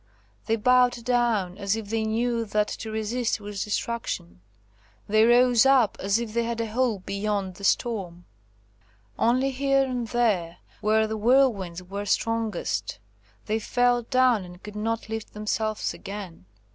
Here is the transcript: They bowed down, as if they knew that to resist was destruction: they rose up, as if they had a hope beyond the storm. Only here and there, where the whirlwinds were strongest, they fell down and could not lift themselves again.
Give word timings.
They 0.47 0.55
bowed 0.55 1.03
down, 1.05 1.59
as 1.59 1.75
if 1.75 1.91
they 1.91 2.05
knew 2.05 2.43
that 2.43 2.67
to 2.69 2.89
resist 2.89 3.39
was 3.39 3.63
destruction: 3.63 4.41
they 5.07 5.27
rose 5.27 5.63
up, 5.63 5.95
as 5.99 6.17
if 6.17 6.33
they 6.33 6.43
had 6.43 6.59
a 6.59 6.65
hope 6.71 7.05
beyond 7.05 7.53
the 7.57 7.63
storm. 7.63 8.25
Only 9.19 9.51
here 9.51 9.83
and 9.83 10.07
there, 10.07 10.57
where 10.79 11.05
the 11.05 11.17
whirlwinds 11.17 11.83
were 11.83 12.05
strongest, 12.05 12.97
they 13.45 13.59
fell 13.59 14.01
down 14.01 14.43
and 14.43 14.63
could 14.63 14.75
not 14.75 15.07
lift 15.07 15.33
themselves 15.35 15.93
again. 15.93 16.45